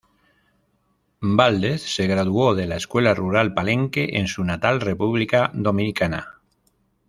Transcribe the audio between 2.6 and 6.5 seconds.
la Escuela Rural Palenque en su natal República Dominicana.